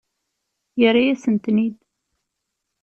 Yerra-yasen-ten-id. 0.79 1.77